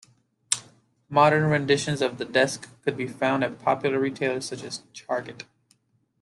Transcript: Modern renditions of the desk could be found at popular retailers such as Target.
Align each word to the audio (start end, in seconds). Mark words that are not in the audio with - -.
Modern 1.09 1.51
renditions 1.51 2.01
of 2.01 2.17
the 2.17 2.25
desk 2.25 2.67
could 2.81 2.97
be 2.97 3.05
found 3.07 3.43
at 3.43 3.59
popular 3.61 3.99
retailers 3.99 4.45
such 4.45 4.63
as 4.63 4.79
Target. 4.95 5.43